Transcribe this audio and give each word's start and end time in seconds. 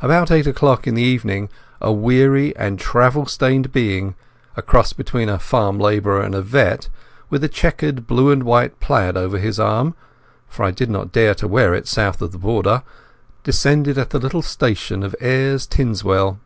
About 0.00 0.30
eight 0.30 0.46
o'clock 0.46 0.86
in 0.86 0.94
the 0.94 1.02
evening, 1.02 1.48
a 1.80 1.92
weary 1.92 2.54
and 2.54 2.78
travel 2.78 3.26
stained 3.26 3.72
being—a 3.72 4.62
cross 4.62 4.92
between 4.92 5.28
a 5.28 5.40
farm 5.40 5.76
labourer 5.80 6.20
and 6.22 6.36
a 6.36 6.40
vet—with 6.40 7.42
a 7.42 7.48
checked 7.48 8.06
black 8.06 8.32
and 8.32 8.44
white 8.44 8.78
plaid 8.78 9.16
over 9.16 9.38
his 9.38 9.58
arm 9.58 9.96
(for 10.46 10.64
I 10.64 10.70
did 10.70 10.88
not 10.88 11.10
dare 11.10 11.34
to 11.34 11.48
wear 11.48 11.74
it 11.74 11.88
south 11.88 12.22
of 12.22 12.30
the 12.30 12.38
Border), 12.38 12.84
descended 13.42 13.98
at 13.98 14.10
the 14.10 14.20
little 14.20 14.40
station 14.40 15.02
of 15.02 15.16
Artinswell. 15.20 16.38